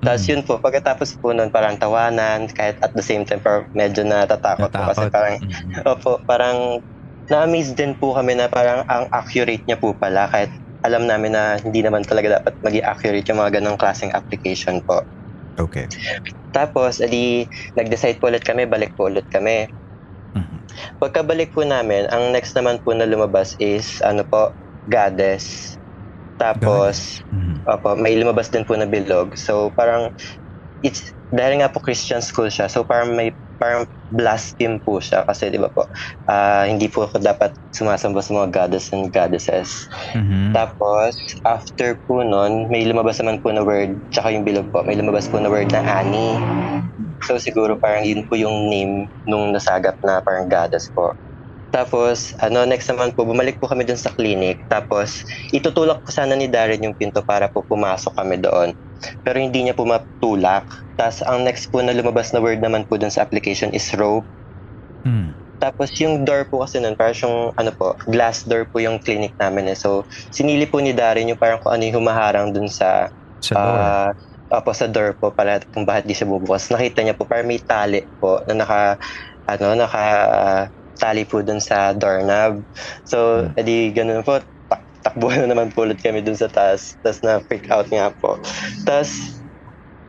[0.00, 4.02] Tapos yun po, pagkatapos po nun, parang tawanan, kahit at the same time, parang medyo
[4.06, 5.34] natatakot po kasi parang.
[5.86, 6.58] Opo, parang
[7.26, 10.50] na-amaze din po kami na parang ang accurate niya po pala kahit
[10.86, 15.02] alam namin na hindi naman talaga dapat maging accurate yung mga ganong klaseng application po.
[15.58, 15.90] Okay.
[16.54, 19.66] Tapos, edi, nag-decide po ulit kami, balik po ulit kami.
[20.36, 20.62] Mhm.
[21.00, 24.54] Pagkabalik po namin, ang next naman po na lumabas is, ano po,
[24.86, 25.74] goddess.
[26.38, 27.64] Tapos, Mhm.
[27.66, 29.34] Opo, may lumabas din po na bilog.
[29.34, 30.14] So parang
[30.84, 31.02] it's
[31.34, 32.70] dahil nga po Christian school siya.
[32.70, 35.88] So parang may parang blaspheme po siya kasi 'di ba po
[36.30, 39.72] ah, hindi po ako dapat sumasamba sa mga goddess and goddesses.
[40.14, 40.54] Mhm.
[40.54, 44.84] Tapos after po nun, may lumabas naman po na word tsaka yung bilog po.
[44.86, 46.38] May lumabas po na word na Annie.
[47.26, 51.12] So siguro parang yun po yung name nung nasagap na parang goddess po.
[51.74, 54.62] Tapos, ano, next naman po, bumalik po kami dun sa clinic.
[54.70, 58.72] Tapos, itutulak po sana ni Darren yung pinto para po pumasok kami doon.
[59.26, 60.64] Pero hindi niya po matulak.
[60.96, 64.24] Tapos, ang next po na lumabas na word naman po dun sa application is rope.
[65.04, 65.36] Mhm.
[65.56, 69.32] Tapos, yung door po kasi nun, parang yung, ano po, glass door po yung clinic
[69.40, 69.76] namin eh.
[69.76, 73.08] So, sinili po ni Darren yung parang kung ano yung humaharang dun sa
[73.40, 73.80] Sa door.
[73.80, 74.10] Ah,
[74.52, 76.68] opo, sa door po pala kung bakit di siya bubukas.
[76.72, 78.80] Nakita niya po, parang may tali po na naka,
[79.48, 80.04] ano, naka
[80.96, 82.64] tali po dun sa doorknob.
[83.06, 83.52] So, Hmm.
[83.60, 86.96] edi ganun po, tak takbuhan na naman po ulit kami dun sa taas.
[87.04, 88.40] Tapos na freak out nga po.
[88.88, 89.12] Tapos,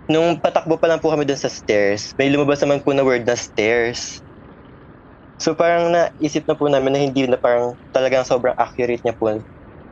[0.07, 3.27] nung patakbo pa lang po kami dun sa stairs, may lumabas naman po na word
[3.27, 4.23] na stairs.
[5.37, 9.29] So parang naisip na po namin na hindi na parang talagang sobrang accurate niya po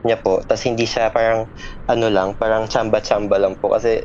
[0.02, 0.42] niya po.
[0.42, 1.46] Tapos hindi siya parang
[1.86, 4.02] ano lang, parang chamba-chamba lang po kasi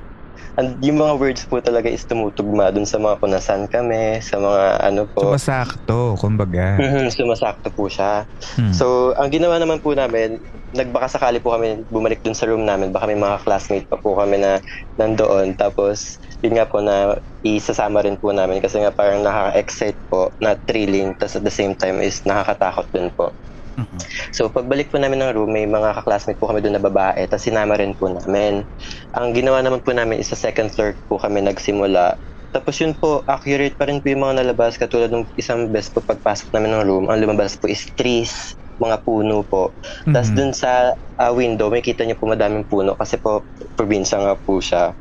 [0.59, 4.63] and yung mga words po talaga is tumutugma dun sa mga kunasan kami, sa mga
[4.83, 5.31] ano po.
[5.35, 6.79] Sumasakto, kumbaga.
[6.79, 8.27] Mhm, Sumasakto po siya.
[8.59, 8.73] Mhm.
[8.75, 12.91] So, ang ginawa naman po namin, nagbaka sakali po kami bumalik dun sa room namin.
[12.95, 14.59] Baka may mga classmate pa po kami na
[14.99, 15.55] nandoon.
[15.59, 20.53] Tapos, yun nga po na isasama rin po namin kasi nga parang nakaka-excite po, na
[20.69, 21.17] thrilling.
[21.17, 23.33] Tapos at the same time is nakakatakot din po.
[23.79, 24.03] Mhm.
[24.35, 27.47] So, pagbalik po namin ng room, may mga kaklasmate po kami doon na babae, tapos
[27.47, 28.67] sinama rin po namin.
[29.15, 32.19] Ang ginawa naman po namin is sa second floor po kami nagsimula.
[32.51, 36.03] Tapos yun po, accurate pa rin po yung mga nalabas, katulad ng isang best po
[36.03, 39.79] pagpasok namin ng room, ang lumabas po is trees, mga puno po.
[40.11, 40.35] Tapos Mhm.
[40.35, 43.45] dun sa ah, window, may kita niyo po madaming puno kasi po
[43.77, 44.91] probinsya nga po siya.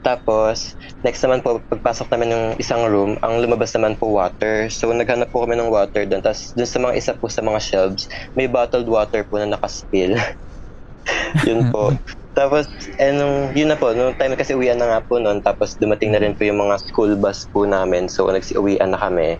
[0.00, 4.68] Tapos, next naman po, pagpasok namin ng isang room, ang lumabas naman po water.
[4.72, 6.24] So, naghanap po kami ng water doon.
[6.24, 10.16] Tapos, doon sa mga isa po sa mga shelves, may bottled water po na nakaspill.
[11.48, 11.94] yun po.
[12.30, 15.74] Tapos, eh, nung, yun na po, nung time kasi uwian na nga po noon, tapos
[15.76, 18.06] dumating na rin po yung mga school bus po namin.
[18.06, 19.36] So, nagsi-uwian na kami.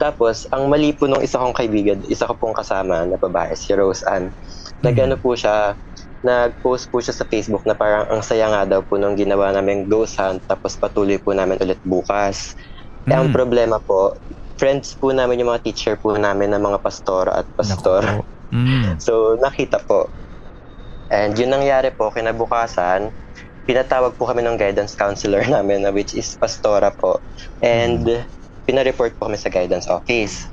[0.00, 3.70] Tapos, ang mali po nung isa kong kaibigan, isa ko pong kasama na babae, si
[3.76, 4.32] Rose Ann,
[4.82, 5.76] nag-ano po siya,
[6.24, 9.86] nag-post po siya sa Facebook na parang ang saya nga daw po nung ginawa namin
[9.86, 12.54] ghost hunt, tapos patuloy po namin ulit bukas.
[13.06, 13.34] Eh, ang Mm.
[13.34, 14.14] problema po,
[14.58, 18.02] friends po namin yung mga teacher po namin ng mga pastora at pastor.
[18.04, 18.24] Naku.
[18.48, 18.96] Mm.
[18.96, 20.08] So, nakita po.
[21.12, 23.12] And yun nangyari po, kinabukasan,
[23.68, 27.20] pinatawag po kami ng guidance counselor namin, na which is pastora po.
[27.60, 28.08] And
[28.64, 30.48] pinareport po kami sa guidance office.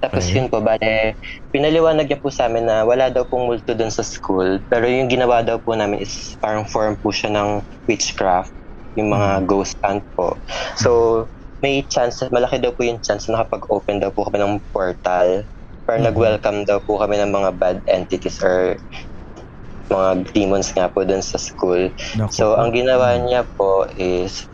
[0.00, 0.36] Tapos Okay.
[0.38, 1.18] yun po, bale,
[1.50, 5.10] pinaliwanag niya po sa amin na wala daw pong multo dun sa school, pero yung
[5.10, 8.54] ginawa daw po namin is parang form po siya ng witchcraft,
[8.94, 10.40] yung mga ghost hunt po.
[10.76, 10.90] So,
[11.60, 15.48] may chance, malaki daw po yung chance na nakapag-open daw po kami ng portal
[15.84, 16.06] para Mhm.
[16.10, 18.76] nag-welcome daw po kami ng mga bad entities or
[19.88, 21.92] mga demons nga po dun sa school.
[22.16, 22.32] Naku.
[22.32, 24.48] So, ang ginawa niya po is,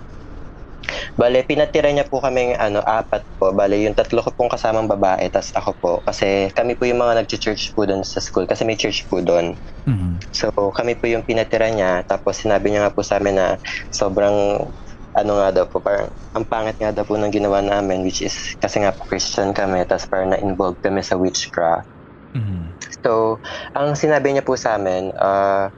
[1.15, 3.53] bale, pinatira niya po kaming ano, apat po.
[3.55, 5.93] Bale, yung tatlo ko pong kasamang babae, tas ako po.
[6.05, 9.59] Kasi kami po yung mga nag-church po dun sa school, kasi may church po dun.
[9.89, 10.21] Mhm.
[10.31, 12.05] So, kami po yung pinatira niya.
[12.05, 13.47] Tapos, sinabi niya nga po sa amin na
[13.91, 14.69] sobrang,
[15.11, 18.55] ano nga daw po, parang, ang pangit nga daw po ng ginawa namin, which is,
[18.63, 21.91] kasi nga po Christian kami, tapos parang na-involve kami sa witchcraft.
[22.39, 22.79] Mm-hmm.
[23.03, 23.43] So,
[23.75, 25.75] ang sinabi niya po sa amin, uh,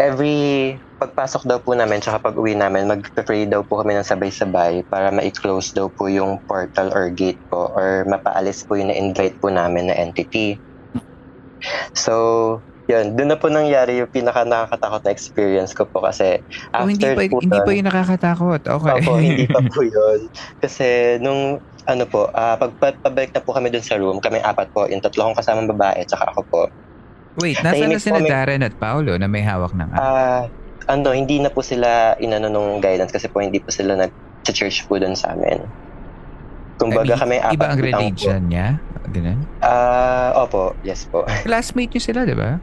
[0.00, 4.84] every pagpasok daw po namin tsaka pag uwi namin, mag-pray daw po kami ng sabay-sabay
[4.84, 9.48] para ma-close daw po yung portal or gate po or mapaalis po yung na-invite po
[9.48, 10.60] namin na entity.
[11.96, 12.12] So,
[12.90, 16.42] yun, doon na po nangyari yung pinaka nakakatakot na experience ko po kasi
[16.74, 18.60] after oh, hindi pa, po hindi pa yung nakakatakot.
[18.66, 19.00] Okay.
[19.00, 20.20] Opo, hindi pa po yun.
[20.60, 24.68] Kasi nung ano po, uh, pag pabalik na po kami doon sa room, kami apat
[24.74, 26.62] po, yung tatlo kong kasamang babae, tsaka ako po.
[27.38, 30.40] Wait, nasa na sila Darren at Paolo na may hawak ng Ah, uh,
[30.88, 34.12] ano, hindi na po sila inano nung guidance kasi po hindi po sila nag
[34.46, 35.60] sa church po doon sa amin.
[36.80, 37.54] Kumbaga I mean, kami apat.
[37.56, 38.68] Iba ang religion niya?
[39.12, 39.40] Ganun?
[39.60, 41.28] Ah, uh, opo, yes po.
[41.48, 42.56] Classmate niyo sila, di ba?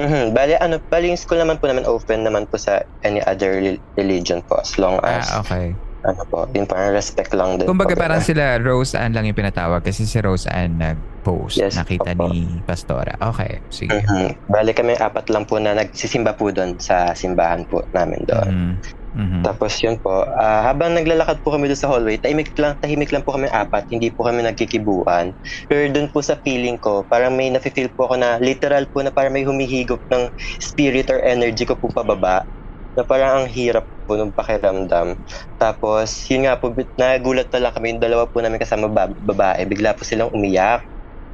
[0.00, 0.32] Mhm.
[0.32, 3.60] Bali ano, bali yung school naman po naman open naman po sa any other
[4.00, 7.68] religion po as long as Ah, okay ano po, yung parang respect lang din.
[7.68, 11.76] Kumbaga po, parang sila Rose Ann lang yung pinatawag kasi si Rose Ann nag-post, yes,
[11.76, 12.32] nakita opo.
[12.32, 13.16] ni Pastora.
[13.20, 14.00] Okay, sige.
[14.00, 14.48] Mm-hmm.
[14.48, 18.48] Bali kami apat lang po na nagsisimba po doon sa simbahan po namin doon.
[18.48, 18.98] Mm-hmm.
[19.10, 19.42] Mm-hmm.
[19.42, 23.26] Tapos yun po, uh, habang naglalakad po kami doon sa hallway, tahimik lang, tahimik lang
[23.26, 25.34] po kami apat, hindi po kami nagkikibuan.
[25.66, 29.10] Pero doon po sa feeling ko, parang may nafe-feel po ako na literal po na
[29.10, 30.30] parang may humihigop ng
[30.62, 32.46] spirit or energy ko po pababa
[32.94, 35.14] na parang ang hirap po nung pakiramdam.
[35.54, 39.94] Tapos, yun nga po, nagulat na lang kami, yung dalawa po namin kasama babae, bigla
[39.94, 40.82] po silang umiyak.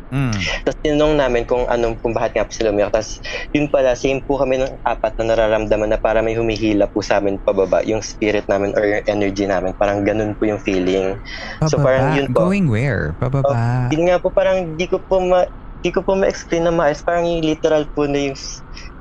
[0.07, 0.39] Mm.
[0.63, 2.95] Tapos tinanong namin kung anong kung bakit nga po sila umiyak.
[2.95, 3.19] Tapos
[3.51, 7.19] yun pala, same po kami ng apat na nararamdaman na para may humihila po sa
[7.19, 9.75] amin pababa yung spirit namin or yung energy namin.
[9.75, 11.19] Parang ganun po yung feeling.
[11.59, 11.71] Pababa?
[11.71, 12.47] So parang yun po.
[12.47, 13.19] Going where?
[13.19, 13.51] Pababa?
[13.51, 15.43] Oh, yun nga po parang di ko po ma
[15.83, 17.03] di ko po ma-explain na maayos.
[17.03, 18.39] Parang yung literal po na yung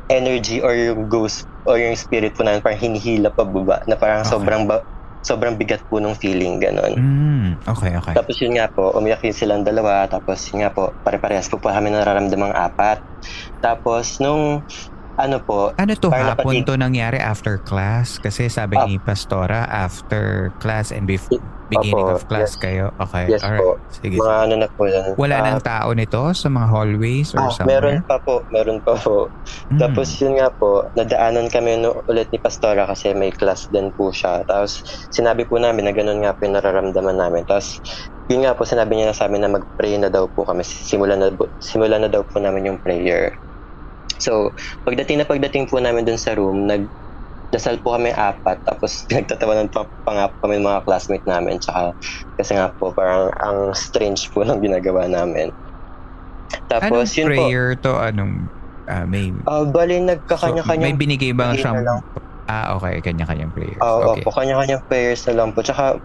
[0.10, 4.22] energy or yung ghost or yung spirit po namin parang hinihila pa baba na parang
[4.22, 4.32] okay.
[4.32, 4.86] sobrang ba-
[5.26, 6.94] sobrang bigat po nung feeling ganon.
[6.94, 8.14] Mm, okay, okay.
[8.14, 10.06] Tapos yun nga po, umiyak yun silang dalawa.
[10.06, 13.02] Tapos yun nga po, pare-parehas po po kami nararamdamang apat.
[13.58, 14.62] Tapos nung
[15.16, 15.72] ano po.
[15.76, 18.20] Ano to hapon napatig- to nangyari after class?
[18.20, 18.88] Kasi sabi oh.
[18.88, 22.62] ni Pastora, after class and before beginning Opo, of class yes.
[22.62, 22.86] kayo.
[23.02, 23.62] Okay, yes alright.
[23.62, 23.82] Po.
[23.90, 24.16] Sige.
[24.22, 25.18] Mga ano na po yan.
[25.18, 27.82] Wala uh, nang tao nito sa mga hallways or ah, somewhere?
[27.82, 29.34] Meron pa po, meron pa po.
[29.74, 29.80] Mm.
[29.82, 34.14] Tapos yun nga po, nadaanan kami no, ulit ni Pastora kasi may class din po
[34.14, 34.46] siya.
[34.46, 37.44] Tapos sinabi po namin na ganun nga po yung nararamdaman namin.
[37.50, 37.82] Tapos
[38.30, 40.66] yun nga po, sinabi niya na sa amin na mag-pray na daw po kami.
[40.66, 41.30] Simulan na,
[41.62, 43.38] simulan na daw po namin yung prayer.
[44.20, 44.56] So,
[44.88, 46.90] pagdating na pagdating po namin dun sa room, nag
[47.54, 51.96] dasal po kami apat tapos pinagtatawanan pa, pa nga po kami mga classmate namin tsaka
[52.36, 55.54] kasi nga po parang ang strange po ng ginagawa namin.
[56.68, 58.34] Tapos anong yun prayer po, to anong
[58.92, 61.86] uh, may uh, bali nagkakanya-kanya so, may binigay bang siyang
[62.46, 63.02] Ah, okay.
[63.02, 63.82] Kanya-kanyang prayers.
[63.82, 64.22] Oo, okay.
[64.22, 64.30] po.
[64.30, 65.66] Kanya-kanyang prayers na lang po.
[65.66, 65.98] Tsaka,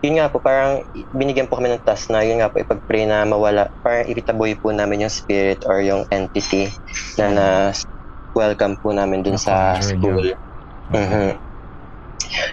[0.00, 3.26] yun nga po, parang binigyan po kami ng task na yun nga po, ipag-pray na
[3.26, 6.70] mawala, parang ipitaboy po namin yung spirit or yung entity
[7.16, 7.46] na na
[8.36, 10.36] welcome po namin dun sa school.
[10.92, 11.46] Mm-hmm.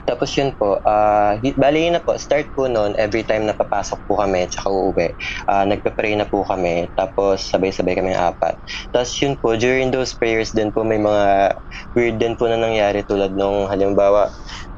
[0.05, 3.99] Tapos yun po, uh, bali yun na po, start po noon, every time na papasok
[4.05, 5.17] po kami, tsaka uuwi,
[5.49, 8.59] uh, nagpe-pray na po kami, tapos sabay-sabay kami apat.
[8.93, 11.57] Tapos yun po, during those prayers din po, may mga
[11.97, 14.29] weird din po na nangyari tulad nung halimbawa,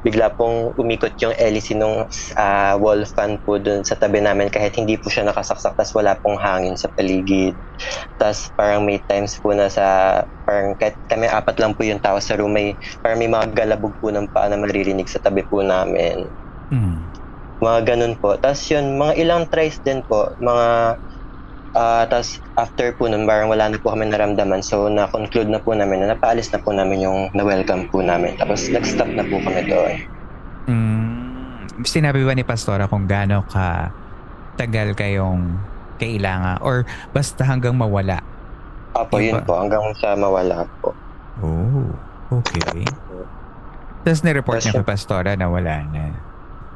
[0.06, 2.06] bigla pong umikot yung LEC nung
[2.38, 6.14] uh, wall fan po dun sa tabi namin kahit hindi po siya nakasaksak tas wala
[6.22, 7.58] pong hangin sa paligid.
[8.14, 12.22] Tas parang may times po na sa parang kahit kami apat lang po yung tao
[12.22, 15.66] sa room may parang may mga galabog po ng paa na maririnig sa tabi po
[15.66, 16.30] namin.
[16.70, 17.10] Mm.
[17.58, 18.38] Mga ganun po.
[18.38, 21.00] Tas yun, mga ilang tries din po, mga
[21.76, 24.64] Uh, Tapos after po nun, parang wala na po kami naramdaman.
[24.64, 28.32] So na-conclude na po namin na napaalis na po namin yung na-welcome po namin.
[28.40, 29.94] Tapos nag-stop na po kami doon.
[30.72, 33.92] Mm, sinabi ba ni Pastora kung gaano ka
[34.56, 35.60] tagal kayong
[36.00, 38.24] kailangan or basta hanggang mawala?
[38.96, 39.60] Opo, yun po.
[39.60, 40.96] Hanggang sa mawala po.
[41.44, 41.92] Oh,
[42.40, 42.88] okay.
[44.00, 46.16] Tapos ni-report niya kay Pastora na wala na.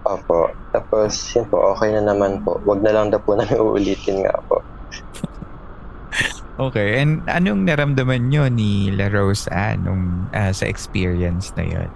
[0.05, 0.53] Opo.
[0.77, 2.61] Tapos yun po, okay na naman po.
[2.69, 4.61] Wag na lang daw po namin uulitin nga po.
[6.71, 7.01] okay.
[7.01, 11.91] And anong naramdaman nyo ni La Rose Ann nung uh, sa experience na yun?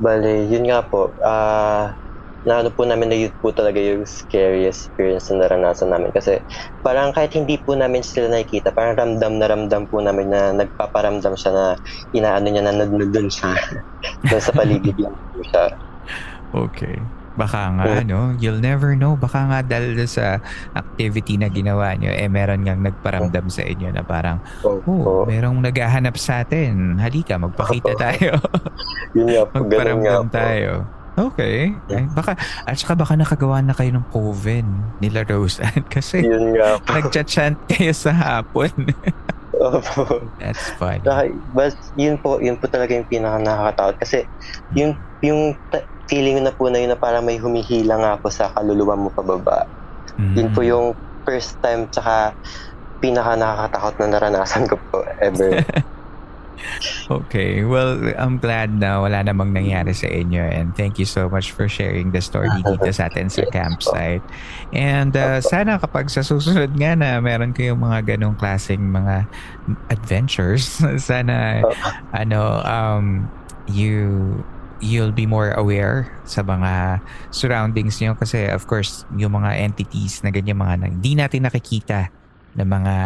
[0.00, 1.12] Bale, yun nga po.
[1.20, 1.92] Uh,
[2.48, 6.08] na ano po namin na yun po talaga yung scariest experience na naranasan namin.
[6.08, 6.40] Kasi
[6.80, 11.36] parang kahit hindi po namin sila nakikita, parang ramdam na ramdam po namin na nagpaparamdam
[11.36, 11.64] siya na
[12.16, 13.52] inaano niya na nandun siya.
[14.40, 15.64] sa paligid lang po siya.
[16.56, 16.96] Okay.
[17.40, 18.36] Baka nga, no?
[18.36, 19.16] You'll never know.
[19.16, 20.44] Baka nga dahil sa
[20.76, 26.20] activity na ginawa nyo, eh meron ngang nagparamdam sa inyo na parang, oh, merong naghahanap
[26.20, 27.00] sa atin.
[27.00, 28.36] Halika, magpakita tayo.
[29.16, 30.84] Yun nga Magparamdam tayo.
[31.16, 31.72] Okay.
[31.88, 32.36] Ay, baka,
[32.68, 34.68] at saka baka nakagawa na kayo ng coven
[35.00, 35.64] nila Rose
[35.94, 38.72] kasi Yun nga nagcha-chant kayo sa hapon.
[39.60, 40.24] Opo.
[40.40, 41.04] That's funny.
[41.52, 43.96] But yun po, yun po talaga yung pinaka nakakatakot.
[44.00, 44.18] Kasi
[44.72, 45.52] yung, yung
[46.10, 49.70] feeling na po na yun na parang may humihila nga po sa kaluluwa mo pababa.
[50.18, 50.68] Yun po Mm.
[50.68, 50.86] yung
[51.22, 52.34] first time tsaka
[52.98, 55.62] pinaka nakakatakot na naranasan ko po ever.
[57.08, 57.64] Okay.
[57.64, 61.66] Well, I'm glad na wala namang nangyari sa inyo and thank you so much for
[61.72, 64.20] sharing the story dito sa atin sa campsite.
[64.70, 69.24] And uh, sana kapag sa susunod nga na meron kayong mga ganong klaseng mga
[69.88, 71.64] adventures, sana
[72.12, 73.32] ano um
[73.64, 74.36] you
[74.80, 80.32] you'll be more aware sa mga surroundings niyo kasi of course yung mga entities na
[80.32, 82.08] ganyan mga na hindi natin nakikita
[82.54, 82.96] na mga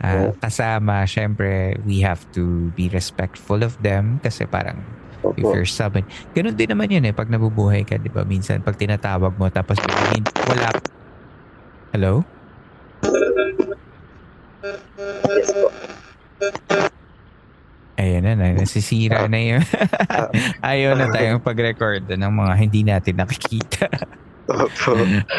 [0.00, 4.80] ah, kasama, syempre, we have to be respectful of them kasi parang
[5.36, 6.08] if you're stubborn.
[6.32, 8.24] Ganun din naman yun eh, pag nabubuhay ka, di ba?
[8.24, 9.76] Minsan, pag tinatawag mo, tapos
[10.48, 10.72] wala.
[11.92, 12.24] Hello?
[15.28, 15.68] Yes po.
[18.00, 19.62] Ayun na, na nasisira na yun.
[20.64, 23.88] Ayaw na tayong pag-record ng mga hindi natin nakikita.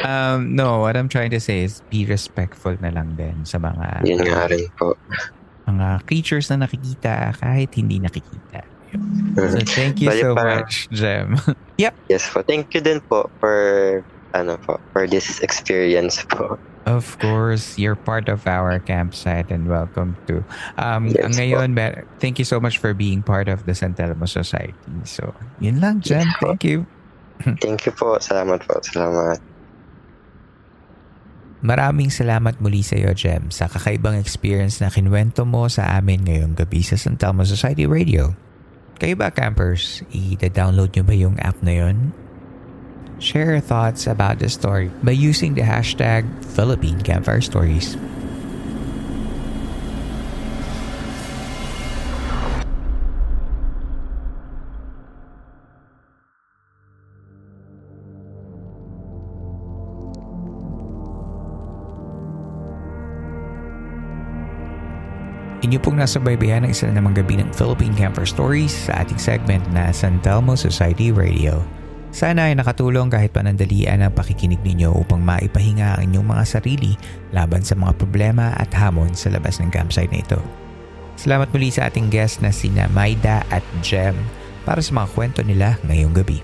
[0.06, 4.06] Um, no, what I'm trying to say is be respectful na lang din sa mga
[4.08, 4.96] Yun nga rin po.
[5.64, 8.64] mga creatures na nakikita kahit hindi nakikita.
[9.34, 11.36] So thank you so much, Jem.
[12.08, 12.46] Yes po.
[12.46, 13.58] Thank you din po for
[14.34, 16.58] ano po, for this experience po.
[16.84, 20.44] Of course, you're part of our campsite and welcome to.
[20.76, 24.28] Um, Yes, ngayon, mer- thank you so much for being part of the San Telmo
[24.28, 24.76] Society.
[25.08, 25.32] So,
[25.64, 26.28] yun lang, Jem.
[26.28, 26.52] Yes, po.
[26.52, 26.84] Thank you.
[27.64, 28.20] Thank you po.
[28.20, 28.84] Salamat po.
[28.84, 29.40] Salamat.
[31.64, 36.60] Maraming salamat muli sa iyo, Jem, sa kakaibang experience na kinwento mo sa amin ngayong
[36.60, 38.36] gabi sa San Telmo Society Radio.
[39.00, 40.04] Kayo ba, campers?
[40.12, 42.12] I-download nyo ba yung app na yon?
[43.24, 47.96] Share your thoughts about the story by using the hashtag Philippine Campfire Stories.
[65.64, 69.16] Inyo pong nasa baybayan ng isa na namang gabi ng Philippine Camper Stories sa ating
[69.16, 71.64] segment na San Telmo Society Radio.
[72.14, 76.94] Sana ay nakatulong kahit panandalian ang pakikinig ninyo upang maipahinga ang inyong mga sarili
[77.34, 80.38] laban sa mga problema at hamon sa labas ng campsite na ito.
[81.18, 84.14] Salamat muli sa ating guest na sina Maida at Jem
[84.62, 86.38] para sa mga kwento nila ngayong gabi.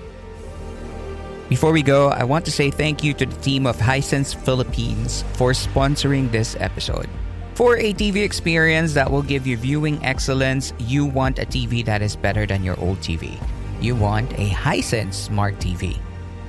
[1.46, 5.22] Before we go, I want to say thank you to the team of Hisense Philippines
[5.38, 7.06] for sponsoring this episode.
[7.54, 12.02] For a TV experience that will give you viewing excellence, you want a TV that
[12.02, 13.38] is better than your old TV.
[13.80, 15.96] You want a Hisense Smart TV.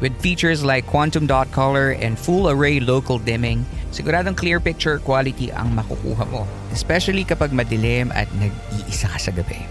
[0.04, 3.64] With features like quantum dot color and full array local dimming,
[3.96, 6.44] siguradong clear picture quality ang makukuha mo.
[6.76, 9.64] Especially kapag madilim at nag-iisa ka sa gabi.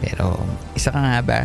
[0.00, 0.40] Pero,
[0.72, 1.40] isa ka nga ba?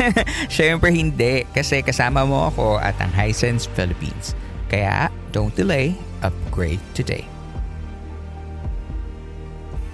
[0.54, 4.38] Siyempre hindi, kasi kasama mo ako at ang Hisense Philippines.
[4.70, 7.26] Kaya, don't delay, upgrade today.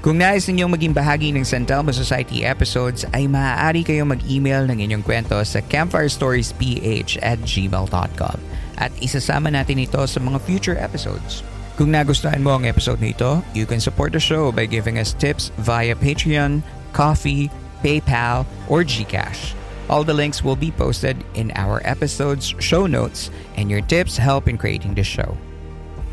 [0.08, 4.80] Kung nais ninyong maging bahagi ng San Telmo Society episodes, ay maaari kayong mag-email ng
[4.80, 8.38] inyong kwento sa campfirestoriesph at gmail.com
[8.80, 11.44] at isasama natin ito sa mga future episodes.
[11.76, 15.12] Kung nagustuhan mo ang episode na ito, you can support the show by giving us
[15.12, 16.64] tips via Patreon,
[16.96, 17.52] Coffee,
[17.84, 19.52] PayPal, or GCash.
[19.92, 23.28] All the links will be posted in our episode's show notes
[23.60, 25.36] and your tips help in creating the show.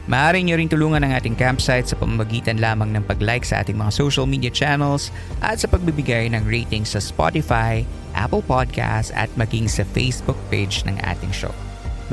[0.06, 3.90] Maaari nyo rin tulungan ang ating campsite sa pamamagitan lamang ng pag-like sa ating mga
[3.90, 5.10] social media channels
[5.42, 7.82] at sa pagbibigay ng ratings sa Spotify,
[8.14, 11.50] Apple Podcasts at maging sa Facebook page ng ating show.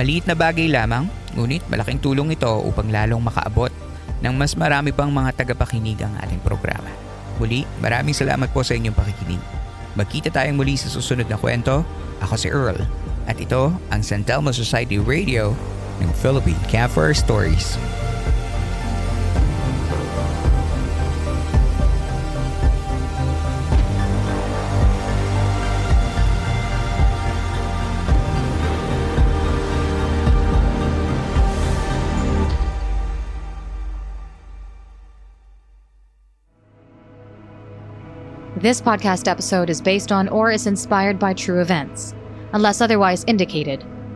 [0.00, 1.04] Maliit na bagay lamang,
[1.36, 3.68] ngunit malaking tulong ito upang lalong makaabot
[4.24, 6.88] ng mas marami pang mga tagapakinig ang ating programa.
[7.36, 9.42] Muli, maraming salamat po sa inyong pakikinig.
[10.00, 11.84] Magkita tayong muli sa susunod na kwento.
[12.24, 12.80] Ako si Earl
[13.28, 15.52] at ito ang San Telmo Society Radio
[16.02, 16.58] ng Philippine
[17.14, 17.78] Stories.
[38.62, 42.14] This podcast episode is based on or is inspired by true events.
[42.52, 43.84] Unless otherwise indicated,